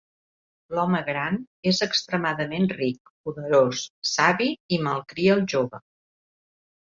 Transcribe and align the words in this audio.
L'home 0.77 1.01
gran 1.09 1.35
és 1.71 1.81
extremadament 1.85 2.65
ric, 2.77 3.11
poderós, 3.29 3.83
savi, 4.13 4.49
i 4.79 4.81
malcria 4.89 5.37
el 5.39 5.45
jove. 5.55 5.83